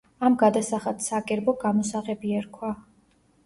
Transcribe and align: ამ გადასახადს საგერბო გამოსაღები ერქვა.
ამ 0.27 0.37
გადასახადს 0.43 1.11
საგერბო 1.13 1.55
გამოსაღები 1.67 2.35
ერქვა. 2.41 2.77